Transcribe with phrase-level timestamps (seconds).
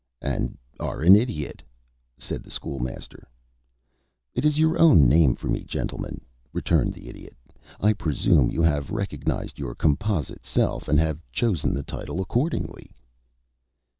[0.23, 1.61] "And are an Idiot,"
[2.17, 3.27] said the School Master.
[4.33, 6.21] "It is your own name for me, gentlemen,"
[6.53, 7.37] returned the Idiot.
[7.79, 12.95] "I presume you have recognized your composite self, and have chosen the title accordingly."